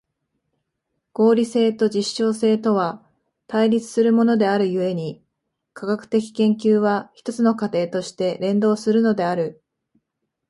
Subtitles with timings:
[1.13, 3.05] 合理性と実証性とは
[3.45, 5.23] 対立するものである故に、
[5.73, 9.63] 科学的研究は一つの過程として運動するのである。